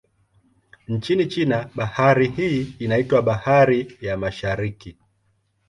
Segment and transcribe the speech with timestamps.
[0.87, 4.97] Nchini China, bahari hii inaitwa Bahari ya Mashariki.